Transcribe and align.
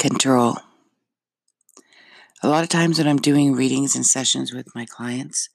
Control. 0.00 0.56
A 2.42 2.48
lot 2.48 2.62
of 2.62 2.70
times 2.70 2.96
when 2.96 3.06
I'm 3.06 3.18
doing 3.18 3.52
readings 3.52 3.94
and 3.94 4.06
sessions 4.06 4.50
with 4.50 4.74
my 4.74 4.86
clients, 4.86 5.50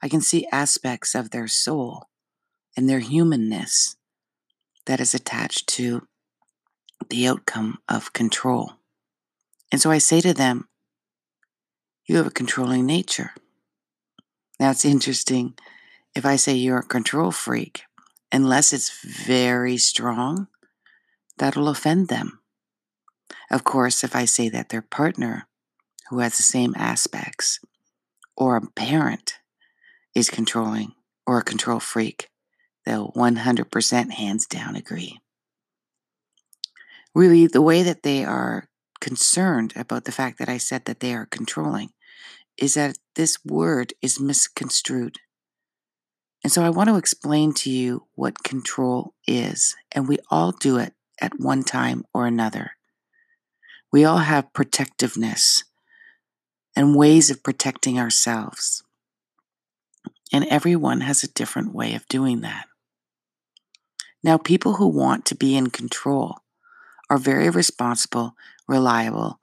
I 0.00 0.08
can 0.08 0.20
see 0.20 0.46
aspects 0.52 1.16
of 1.16 1.30
their 1.30 1.48
soul 1.48 2.06
and 2.76 2.88
their 2.88 3.00
humanness 3.00 3.96
that 4.86 5.00
is 5.00 5.14
attached 5.14 5.66
to 5.70 6.06
the 7.10 7.26
outcome 7.26 7.78
of 7.88 8.12
control. 8.12 8.74
And 9.72 9.80
so 9.80 9.90
I 9.90 9.98
say 9.98 10.20
to 10.20 10.32
them, 10.32 10.68
You 12.06 12.18
have 12.18 12.28
a 12.28 12.30
controlling 12.30 12.86
nature. 12.86 13.32
Now 14.60 14.70
it's 14.70 14.84
interesting 14.84 15.54
if 16.14 16.24
I 16.24 16.36
say 16.36 16.54
you're 16.54 16.78
a 16.78 16.84
control 16.84 17.32
freak, 17.32 17.82
unless 18.30 18.72
it's 18.72 19.04
very 19.04 19.76
strong, 19.76 20.46
that'll 21.36 21.68
offend 21.68 22.06
them. 22.06 22.37
Of 23.50 23.64
course, 23.64 24.04
if 24.04 24.14
I 24.14 24.24
say 24.24 24.48
that 24.50 24.68
their 24.68 24.82
partner, 24.82 25.48
who 26.10 26.18
has 26.20 26.36
the 26.36 26.42
same 26.42 26.74
aspects, 26.76 27.60
or 28.36 28.56
a 28.56 28.70
parent 28.72 29.34
is 30.14 30.30
controlling 30.30 30.92
or 31.26 31.38
a 31.38 31.44
control 31.44 31.80
freak, 31.80 32.28
they'll 32.84 33.12
100% 33.12 34.10
hands 34.12 34.46
down 34.46 34.76
agree. 34.76 35.18
Really, 37.14 37.46
the 37.46 37.62
way 37.62 37.82
that 37.82 38.02
they 38.02 38.24
are 38.24 38.68
concerned 39.00 39.72
about 39.76 40.04
the 40.04 40.12
fact 40.12 40.38
that 40.38 40.48
I 40.48 40.58
said 40.58 40.84
that 40.84 41.00
they 41.00 41.14
are 41.14 41.26
controlling 41.26 41.90
is 42.56 42.74
that 42.74 42.98
this 43.14 43.38
word 43.44 43.92
is 44.02 44.20
misconstrued. 44.20 45.18
And 46.42 46.52
so 46.52 46.62
I 46.62 46.70
want 46.70 46.88
to 46.88 46.96
explain 46.96 47.52
to 47.54 47.70
you 47.70 48.06
what 48.14 48.42
control 48.42 49.14
is, 49.26 49.74
and 49.92 50.08
we 50.08 50.18
all 50.30 50.52
do 50.52 50.78
it 50.78 50.94
at 51.20 51.38
one 51.38 51.62
time 51.62 52.04
or 52.14 52.26
another. 52.26 52.72
We 53.90 54.04
all 54.04 54.18
have 54.18 54.52
protectiveness 54.52 55.64
and 56.76 56.94
ways 56.94 57.30
of 57.30 57.42
protecting 57.42 57.98
ourselves. 57.98 58.82
And 60.32 60.44
everyone 60.46 61.00
has 61.00 61.22
a 61.22 61.32
different 61.32 61.74
way 61.74 61.94
of 61.94 62.06
doing 62.08 62.42
that. 62.42 62.66
Now, 64.22 64.36
people 64.36 64.74
who 64.74 64.88
want 64.88 65.24
to 65.26 65.34
be 65.34 65.56
in 65.56 65.70
control 65.70 66.38
are 67.08 67.18
very 67.18 67.48
responsible, 67.48 68.34
reliable. 68.66 69.40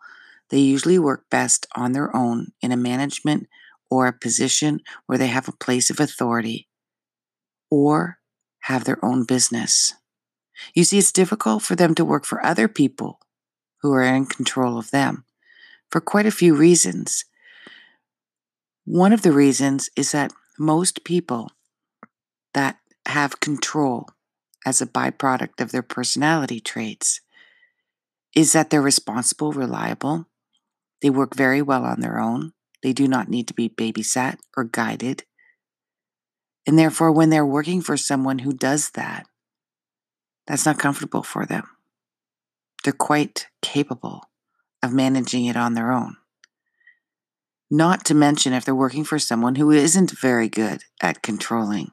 They 0.49 0.59
usually 0.59 0.99
work 0.99 1.25
best 1.31 1.65
on 1.75 1.93
their 1.93 2.15
own 2.15 2.51
in 2.61 2.71
a 2.71 2.77
management 2.77 3.47
or 3.89 4.05
a 4.05 4.13
position 4.13 4.81
where 5.07 5.17
they 5.17 5.27
have 5.27 5.47
a 5.47 5.53
place 5.53 5.89
of 5.89 5.99
authority 5.99 6.67
or 7.71 8.19
have 8.59 8.83
their 8.83 9.03
own 9.03 9.23
business. 9.25 9.93
You 10.75 10.83
see, 10.83 10.99
it's 10.99 11.11
difficult 11.11 11.63
for 11.63 11.75
them 11.75 11.95
to 11.95 12.05
work 12.05 12.25
for 12.25 12.45
other 12.45 12.67
people 12.67 13.19
who 13.85 13.93
are 13.93 14.01
in 14.01 14.25
control 14.25 14.79
of 14.79 14.89
them 14.89 15.23
for 15.91 16.01
quite 16.01 16.25
a 16.25 16.31
few 16.31 16.55
reasons. 16.55 17.23
One 18.83 19.13
of 19.13 19.21
the 19.21 19.31
reasons 19.31 19.91
is 19.95 20.11
that 20.11 20.33
most 20.57 21.03
people 21.03 21.51
that 22.55 22.77
have 23.05 23.39
control 23.39 24.09
as 24.65 24.81
a 24.81 24.87
byproduct 24.87 25.61
of 25.61 25.71
their 25.71 25.83
personality 25.83 26.59
traits 26.59 27.21
is 28.35 28.53
that 28.53 28.71
they're 28.71 28.81
responsible, 28.81 29.51
reliable, 29.51 30.25
they 31.03 31.11
work 31.11 31.35
very 31.35 31.61
well 31.61 31.85
on 31.85 31.99
their 31.99 32.19
own, 32.19 32.53
they 32.81 32.91
do 32.91 33.07
not 33.07 33.29
need 33.29 33.47
to 33.49 33.53
be 33.53 33.69
babysat 33.69 34.37
or 34.57 34.63
guided. 34.63 35.25
And 36.65 36.79
therefore, 36.79 37.11
when 37.11 37.29
they're 37.29 37.45
working 37.45 37.81
for 37.81 37.97
someone 37.97 38.39
who 38.39 38.51
does 38.51 38.89
that, 38.95 39.27
that's 40.47 40.65
not 40.65 40.79
comfortable 40.79 41.21
for 41.21 41.45
them 41.45 41.74
they're 42.85 42.93
quite 42.93 43.47
capable 43.61 44.29
of 44.81 44.93
managing 44.93 45.45
it 45.45 45.57
on 45.57 45.73
their 45.73 45.91
own. 45.91 46.15
Not 47.69 48.05
to 48.05 48.13
mention 48.13 48.53
if 48.53 48.63
they're 48.63 48.75
working 48.75 49.03
for 49.03 49.17
someone 49.17 49.55
who 49.55 49.71
isn't 49.71 50.17
very 50.19 50.47
good 50.47 50.83
at 51.01 51.23
controlling, 51.23 51.91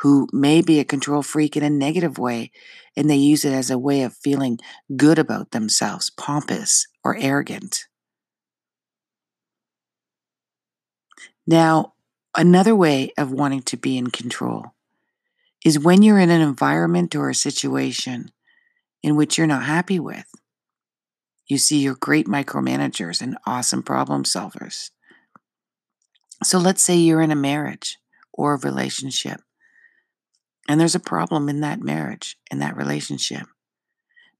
who 0.00 0.26
may 0.32 0.60
be 0.60 0.80
a 0.80 0.84
control 0.84 1.22
freak 1.22 1.56
in 1.56 1.62
a 1.62 1.70
negative 1.70 2.18
way, 2.18 2.50
and 2.96 3.08
they 3.08 3.16
use 3.16 3.44
it 3.44 3.52
as 3.52 3.70
a 3.70 3.78
way 3.78 4.02
of 4.02 4.16
feeling 4.16 4.58
good 4.96 5.20
about 5.20 5.52
themselves, 5.52 6.10
pompous 6.10 6.88
or 7.04 7.16
arrogant. 7.16 7.86
Now, 11.46 11.94
another 12.36 12.74
way 12.74 13.12
of 13.16 13.30
wanting 13.30 13.62
to 13.62 13.76
be 13.76 13.96
in 13.96 14.08
control 14.08 14.74
is 15.64 15.78
when 15.78 16.02
you're 16.02 16.18
in 16.18 16.30
an 16.30 16.40
environment 16.40 17.14
or 17.14 17.30
a 17.30 17.34
situation 17.34 18.32
in 19.04 19.16
which 19.16 19.36
you're 19.36 19.46
not 19.46 19.64
happy 19.64 20.00
with. 20.00 20.24
You 21.46 21.58
see, 21.58 21.80
you're 21.80 21.94
great 21.94 22.26
micromanagers 22.26 23.20
and 23.20 23.36
awesome 23.46 23.82
problem 23.82 24.24
solvers. 24.24 24.88
So 26.42 26.58
let's 26.58 26.82
say 26.82 26.96
you're 26.96 27.20
in 27.20 27.30
a 27.30 27.36
marriage 27.36 27.98
or 28.32 28.54
a 28.54 28.58
relationship, 28.58 29.42
and 30.66 30.80
there's 30.80 30.94
a 30.94 31.00
problem 31.00 31.50
in 31.50 31.60
that 31.60 31.82
marriage, 31.82 32.38
in 32.50 32.60
that 32.60 32.78
relationship. 32.78 33.46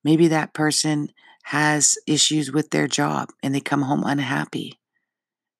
Maybe 0.02 0.28
that 0.28 0.54
person 0.54 1.10
has 1.44 1.98
issues 2.06 2.50
with 2.50 2.70
their 2.70 2.88
job 2.88 3.32
and 3.42 3.54
they 3.54 3.60
come 3.60 3.82
home 3.82 4.02
unhappy. 4.02 4.80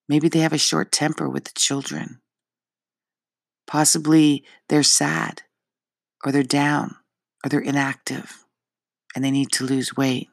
Maybe 0.09 0.31
they 0.31 0.38
have 0.38 0.54
a 0.54 0.59
short 0.59 0.91
temper 0.91 1.28
with 1.28 1.44
the 1.44 1.53
children. 1.54 2.22
Possibly 3.66 4.44
they're 4.71 4.82
sad 4.82 5.42
or 6.25 6.32
they're 6.32 6.42
down 6.42 6.97
or 7.44 7.50
they're 7.50 7.60
inactive 7.60 8.44
and 9.15 9.25
they 9.25 9.31
need 9.31 9.53
to 9.53 9.65
lose 9.65 9.97
weight. 9.97 10.29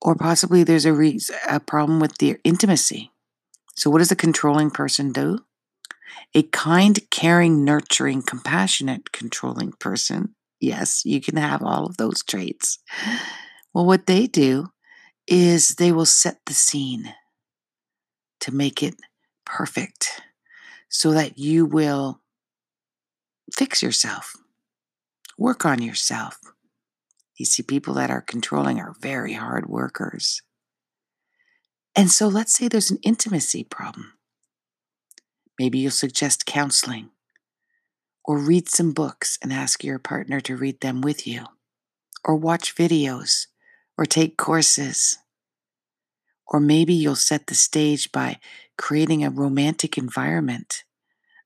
Or 0.00 0.14
possibly 0.14 0.62
there's 0.62 0.84
a, 0.84 0.92
re- 0.92 1.20
a 1.48 1.60
problem 1.60 2.00
with 2.00 2.18
their 2.18 2.38
intimacy. 2.44 3.10
So, 3.74 3.90
what 3.90 3.98
does 3.98 4.10
a 4.10 4.16
controlling 4.16 4.70
person 4.70 5.12
do? 5.12 5.40
A 6.34 6.42
kind, 6.44 6.98
caring, 7.10 7.64
nurturing, 7.64 8.22
compassionate, 8.22 9.12
controlling 9.12 9.72
person. 9.72 10.34
Yes, 10.60 11.04
you 11.04 11.20
can 11.20 11.36
have 11.36 11.62
all 11.62 11.86
of 11.86 11.96
those 11.96 12.22
traits. 12.22 12.78
Well, 13.74 13.84
what 13.84 14.06
they 14.06 14.26
do 14.26 14.68
is 15.26 15.74
they 15.74 15.92
will 15.92 16.06
set 16.06 16.38
the 16.46 16.54
scene 16.54 17.14
to 18.40 18.54
make 18.54 18.82
it 18.82 18.94
perfect 19.44 20.22
so 20.88 21.10
that 21.12 21.36
you 21.36 21.66
will 21.66 22.20
fix 23.52 23.82
yourself, 23.82 24.34
work 25.36 25.66
on 25.66 25.82
yourself, 25.82 26.38
you 27.36 27.44
see, 27.44 27.62
people 27.62 27.94
that 27.94 28.10
are 28.10 28.22
controlling 28.22 28.80
are 28.80 28.94
very 29.00 29.34
hard 29.34 29.66
workers. 29.66 30.42
And 31.94 32.10
so 32.10 32.28
let's 32.28 32.52
say 32.52 32.68
there's 32.68 32.90
an 32.90 32.98
intimacy 33.02 33.64
problem. 33.64 34.14
Maybe 35.58 35.78
you'll 35.78 35.90
suggest 35.90 36.46
counseling 36.46 37.10
or 38.24 38.38
read 38.38 38.68
some 38.68 38.92
books 38.92 39.38
and 39.42 39.52
ask 39.52 39.84
your 39.84 39.98
partner 39.98 40.40
to 40.40 40.56
read 40.56 40.80
them 40.80 41.00
with 41.00 41.26
you, 41.26 41.44
or 42.24 42.36
watch 42.36 42.74
videos 42.74 43.46
or 43.96 44.04
take 44.04 44.36
courses. 44.36 45.18
Or 46.46 46.60
maybe 46.60 46.92
you'll 46.92 47.16
set 47.16 47.46
the 47.46 47.54
stage 47.54 48.12
by 48.12 48.38
creating 48.76 49.24
a 49.24 49.30
romantic 49.30 49.96
environment, 49.96 50.84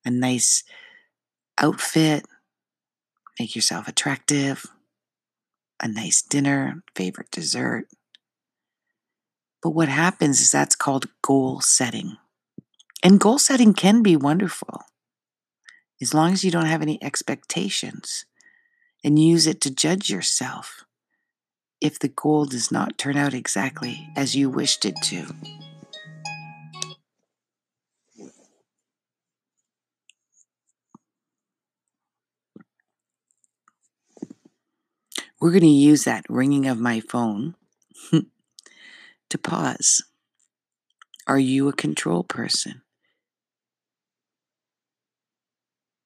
a 0.04 0.10
nice 0.10 0.64
outfit, 1.58 2.26
make 3.38 3.54
yourself 3.54 3.86
attractive, 3.86 4.66
a 5.82 5.88
nice 5.88 6.22
dinner, 6.22 6.82
favorite 6.94 7.30
dessert. 7.30 7.86
But 9.62 9.70
what 9.70 9.88
happens 9.88 10.40
is 10.40 10.50
that's 10.50 10.76
called 10.76 11.06
goal 11.22 11.60
setting. 11.60 12.16
And 13.02 13.20
goal 13.20 13.38
setting 13.38 13.74
can 13.74 14.02
be 14.02 14.16
wonderful 14.16 14.82
as 16.00 16.14
long 16.14 16.32
as 16.32 16.44
you 16.44 16.50
don't 16.50 16.66
have 16.66 16.82
any 16.82 17.02
expectations 17.02 18.24
and 19.04 19.18
use 19.18 19.46
it 19.46 19.60
to 19.62 19.74
judge 19.74 20.10
yourself 20.10 20.84
if 21.80 21.98
the 21.98 22.08
goal 22.08 22.44
does 22.44 22.70
not 22.70 22.98
turn 22.98 23.16
out 23.16 23.34
exactly 23.34 24.08
as 24.16 24.36
you 24.36 24.50
wished 24.50 24.84
it 24.84 24.96
to. 25.04 25.26
We're 35.40 35.50
going 35.50 35.62
to 35.62 35.68
use 35.68 36.04
that 36.04 36.26
ringing 36.28 36.66
of 36.66 36.78
my 36.78 37.00
phone 37.00 37.54
to 38.10 39.38
pause. 39.38 40.02
Are 41.26 41.38
you 41.38 41.68
a 41.68 41.72
control 41.72 42.24
person? 42.24 42.82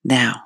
Now, 0.05 0.45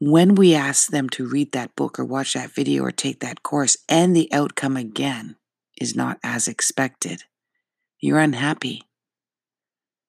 when 0.00 0.34
we 0.34 0.54
ask 0.54 0.90
them 0.90 1.08
to 1.10 1.26
read 1.26 1.52
that 1.52 1.76
book 1.76 1.98
or 1.98 2.04
watch 2.04 2.34
that 2.34 2.54
video 2.54 2.84
or 2.84 2.90
take 2.90 3.20
that 3.20 3.42
course, 3.42 3.76
and 3.88 4.14
the 4.14 4.30
outcome 4.32 4.76
again 4.76 5.36
is 5.80 5.96
not 5.96 6.18
as 6.22 6.46
expected, 6.46 7.22
you're 8.00 8.18
unhappy. 8.18 8.82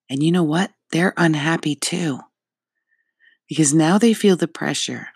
And 0.09 0.21
you 0.21 0.31
know 0.31 0.43
what? 0.43 0.71
They're 0.91 1.13
unhappy 1.15 1.75
too. 1.75 2.19
Because 3.47 3.73
now 3.73 3.97
they 3.97 4.13
feel 4.13 4.35
the 4.35 4.47
pressure 4.47 5.09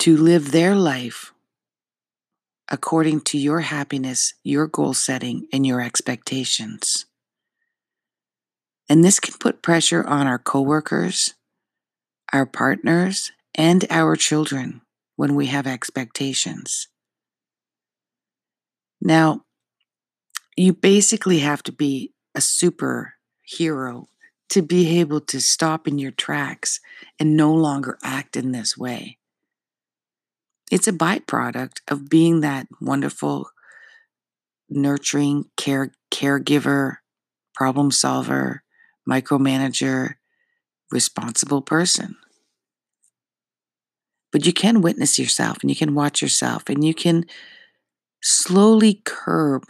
to 0.00 0.16
live 0.16 0.52
their 0.52 0.74
life 0.74 1.32
according 2.70 3.20
to 3.20 3.38
your 3.38 3.60
happiness, 3.60 4.34
your 4.42 4.66
goal 4.66 4.94
setting, 4.94 5.46
and 5.52 5.66
your 5.66 5.80
expectations. 5.80 7.04
And 8.88 9.04
this 9.04 9.20
can 9.20 9.34
put 9.38 9.62
pressure 9.62 10.04
on 10.04 10.26
our 10.26 10.38
coworkers, 10.38 11.34
our 12.32 12.46
partners, 12.46 13.30
and 13.54 13.84
our 13.90 14.16
children 14.16 14.80
when 15.16 15.34
we 15.34 15.46
have 15.46 15.66
expectations. 15.66 16.88
Now, 19.00 19.42
you 20.56 20.72
basically 20.72 21.40
have 21.40 21.62
to 21.64 21.72
be 21.72 22.12
a 22.34 22.40
superhero 22.40 24.06
to 24.48 24.62
be 24.62 25.00
able 25.00 25.20
to 25.20 25.40
stop 25.40 25.88
in 25.88 25.98
your 25.98 26.10
tracks 26.10 26.80
and 27.18 27.36
no 27.36 27.52
longer 27.52 27.98
act 28.02 28.36
in 28.36 28.52
this 28.52 28.76
way. 28.76 29.18
It's 30.72 30.88
a 30.88 30.92
byproduct 30.92 31.82
of 31.86 32.08
being 32.08 32.40
that 32.40 32.66
wonderful, 32.80 33.50
nurturing 34.70 35.50
care 35.58 35.92
caregiver, 36.10 36.96
problem 37.54 37.90
solver, 37.90 38.62
micromanager, 39.06 40.14
responsible 40.90 41.60
person. 41.60 42.16
But 44.32 44.46
you 44.46 44.54
can 44.54 44.80
witness 44.80 45.18
yourself 45.18 45.58
and 45.60 45.68
you 45.68 45.76
can 45.76 45.94
watch 45.94 46.22
yourself 46.22 46.62
and 46.70 46.82
you 46.82 46.94
can 46.94 47.26
slowly 48.22 49.02
curb 49.04 49.66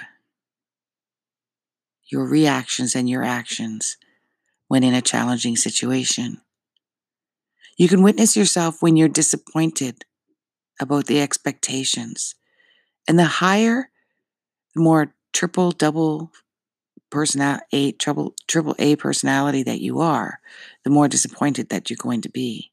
your 2.12 2.25
reactions 2.25 2.94
and 2.94 3.10
your 3.10 3.25
actions 3.25 3.96
when 4.69 4.84
in 4.84 4.94
a 4.94 5.02
challenging 5.02 5.56
situation. 5.56 6.43
You 7.76 7.88
can 7.88 8.05
witness 8.05 8.37
yourself 8.37 8.81
when 8.81 8.96
you're 8.96 9.08
disappointed 9.08 10.05
about 10.82 11.06
the 11.06 11.20
expectations. 11.20 12.34
And 13.08 13.19
the 13.19 13.25
higher, 13.25 13.90
the 14.75 14.82
more 14.82 15.14
triple, 15.32 15.70
double 15.70 16.31
personal 17.11 17.58
a 17.73 17.93
triple 17.93 18.34
triple 18.49 18.75
A 18.79 18.96
personality 18.96 19.62
that 19.62 19.81
you 19.81 20.00
are, 20.00 20.40
the 20.84 20.90
more 20.90 21.08
disappointed 21.08 21.69
that 21.69 21.90
you're 21.90 21.96
going 21.96 22.23
to 22.23 22.31
be. 22.31 22.73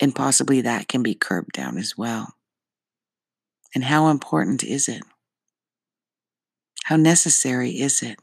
And 0.00 0.14
possibly 0.14 0.60
that 0.62 0.88
can 0.88 1.02
be 1.02 1.14
curbed 1.14 1.52
down 1.52 1.78
as 1.78 1.96
well. 1.96 2.34
And 3.74 3.84
how 3.84 4.08
important 4.08 4.64
is 4.64 4.88
it? 4.88 5.02
How 6.84 6.96
necessary 6.96 7.70
is 7.70 8.02
it? 8.02 8.18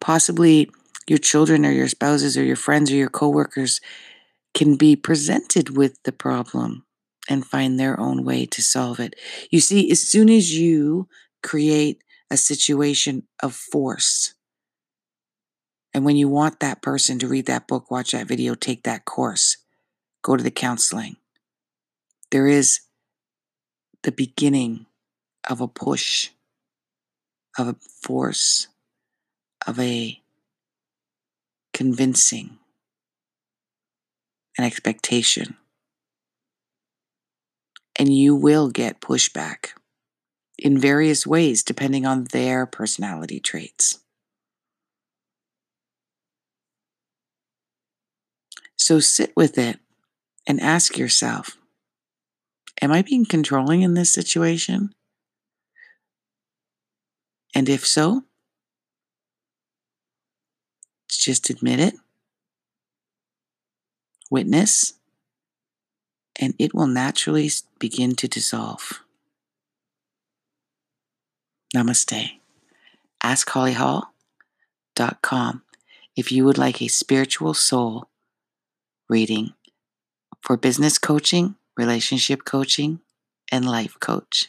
Possibly 0.00 0.70
your 1.06 1.18
children 1.18 1.64
or 1.64 1.70
your 1.70 1.88
spouses 1.88 2.36
or 2.36 2.44
your 2.44 2.56
friends 2.56 2.90
or 2.90 2.96
your 2.96 3.08
coworkers 3.08 3.80
can 4.54 4.76
be 4.76 4.96
presented 4.96 5.76
with 5.76 6.02
the 6.04 6.12
problem 6.12 6.84
and 7.28 7.46
find 7.46 7.78
their 7.78 7.98
own 7.98 8.24
way 8.24 8.46
to 8.46 8.62
solve 8.62 8.98
it. 8.98 9.14
You 9.50 9.60
see, 9.60 9.90
as 9.90 10.00
soon 10.00 10.28
as 10.28 10.58
you 10.58 11.08
create 11.42 12.02
a 12.30 12.36
situation 12.36 13.24
of 13.42 13.54
force, 13.54 14.34
and 15.92 16.04
when 16.04 16.16
you 16.16 16.28
want 16.28 16.60
that 16.60 16.82
person 16.82 17.18
to 17.18 17.28
read 17.28 17.46
that 17.46 17.66
book, 17.66 17.90
watch 17.90 18.12
that 18.12 18.26
video, 18.26 18.54
take 18.54 18.84
that 18.84 19.04
course, 19.04 19.56
go 20.22 20.36
to 20.36 20.42
the 20.42 20.50
counseling, 20.50 21.16
there 22.30 22.46
is 22.46 22.80
the 24.02 24.12
beginning 24.12 24.86
of 25.48 25.60
a 25.60 25.68
push, 25.68 26.30
of 27.58 27.68
a 27.68 27.76
force, 28.02 28.68
of 29.66 29.78
a 29.80 30.20
convincing, 31.72 32.59
an 34.60 34.66
expectation. 34.66 35.56
And 37.96 38.14
you 38.14 38.34
will 38.34 38.70
get 38.70 39.00
pushback 39.00 39.70
in 40.58 40.78
various 40.78 41.26
ways 41.26 41.62
depending 41.62 42.06
on 42.06 42.24
their 42.24 42.66
personality 42.66 43.40
traits. 43.40 44.00
So 48.76 49.00
sit 49.00 49.32
with 49.36 49.58
it 49.58 49.78
and 50.46 50.60
ask 50.60 50.96
yourself 50.96 51.56
Am 52.82 52.92
I 52.92 53.02
being 53.02 53.26
controlling 53.26 53.82
in 53.82 53.94
this 53.94 54.10
situation? 54.10 54.94
And 57.54 57.68
if 57.68 57.86
so, 57.86 58.24
just 61.08 61.50
admit 61.50 61.80
it, 61.80 61.94
witness, 64.30 64.94
and 66.40 66.54
it 66.58 66.72
will 66.72 66.86
naturally 66.86 67.50
begin 67.78 68.16
to 68.16 68.26
dissolve. 68.28 69.02
Namaste. 71.74 72.38
AskHollyHall.com 73.22 75.62
if 76.16 76.32
you 76.32 76.44
would 76.44 76.58
like 76.58 76.82
a 76.82 76.88
spiritual 76.88 77.54
soul 77.54 78.08
reading 79.08 79.54
for 80.40 80.56
business 80.56 80.98
coaching, 80.98 81.54
relationship 81.76 82.44
coaching, 82.44 82.98
and 83.52 83.64
life 83.64 83.96
coach. 84.00 84.48